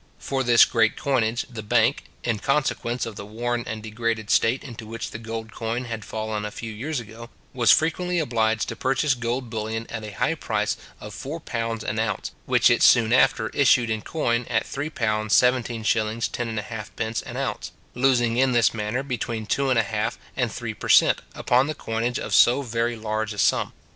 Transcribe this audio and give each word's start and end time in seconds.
For 0.17 0.41
this 0.43 0.65
great 0.65 0.97
coinage, 0.97 1.45
the 1.47 1.61
bank 1.61 2.05
(in 2.23 2.39
consequence 2.39 3.05
of 3.05 3.17
the 3.17 3.23
worn 3.23 3.63
and 3.67 3.83
degraded 3.83 4.31
state 4.31 4.63
into 4.63 4.87
which 4.87 5.11
the 5.11 5.19
gold 5.19 5.51
coin 5.51 5.85
had 5.85 6.03
fallen 6.03 6.43
a 6.43 6.49
few 6.49 6.71
years 6.73 6.99
ago) 6.99 7.29
was 7.53 7.71
frequently 7.71 8.17
obliged 8.17 8.67
to 8.69 8.75
purchase 8.75 9.13
gold 9.13 9.51
bullion 9.51 9.85
at 9.91 10.01
the 10.01 10.11
high 10.13 10.33
price 10.33 10.75
of 10.99 11.13
four 11.13 11.39
pounds 11.39 11.83
an 11.83 11.99
ounce, 11.99 12.31
which 12.47 12.71
it 12.71 12.81
soon 12.81 13.13
after 13.13 13.49
issued 13.49 13.91
in 13.91 14.01
coin 14.01 14.47
at 14.49 14.63
£3:17:10 14.63 15.81
1/2 15.83 17.21
an 17.27 17.37
ounce, 17.37 17.71
losing 17.93 18.37
in 18.37 18.53
this 18.53 18.73
manner 18.73 19.03
between 19.03 19.45
two 19.45 19.69
and 19.69 19.77
a 19.77 19.83
half 19.83 20.17
and 20.35 20.51
three 20.51 20.73
per 20.73 20.89
cent. 20.89 21.21
upon 21.35 21.67
the 21.67 21.75
coinage 21.75 22.17
of 22.17 22.33
so 22.33 22.63
very 22.63 22.95
large 22.95 23.33
a 23.33 23.37
sum. 23.37 23.71